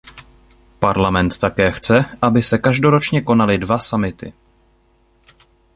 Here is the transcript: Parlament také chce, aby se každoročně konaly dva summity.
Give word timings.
Parlament 0.79 1.37
také 1.37 1.71
chce, 1.71 2.05
aby 2.21 2.43
se 2.43 2.57
každoročně 2.57 3.21
konaly 3.21 3.57
dva 3.57 3.79
summity. 3.79 4.33